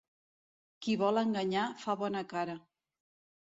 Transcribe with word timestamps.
Qui 0.85 0.95
vol 1.03 1.23
enganyar 1.23 1.67
fa 1.85 1.99
bona 2.03 2.27
cara. 2.35 2.61